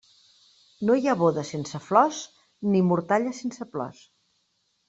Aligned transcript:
No 0.89 0.95
hi 0.99 1.03
ha 1.07 1.13
boda 1.19 1.43
sense 1.51 1.81
flors 1.89 2.23
ni 2.73 2.81
mortalla 2.93 3.37
sense 3.43 3.69
plors. 3.77 4.05